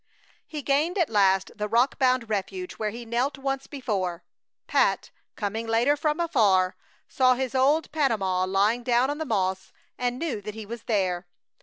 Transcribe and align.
He 0.47 0.63
gained 0.63 0.97
at 0.97 1.11
last 1.11 1.51
the 1.55 1.67
rock 1.67 1.99
bound 1.99 2.27
refuge 2.27 2.73
where 2.73 2.89
he 2.89 3.05
knelt 3.05 3.37
once 3.37 3.67
before. 3.67 4.23
Pat, 4.65 5.11
coming 5.35 5.67
later 5.67 5.95
from 5.95 6.19
afar, 6.19 6.75
saw 7.07 7.35
his 7.35 7.53
old 7.53 7.91
Panama 7.91 8.45
lying 8.45 8.81
down 8.81 9.11
on 9.11 9.19
the 9.19 9.25
moss 9.25 9.71
and 9.99 10.17
knew 10.17 10.41
that 10.41 10.55
he 10.55 10.65
was 10.65 10.85
there. 10.85 11.27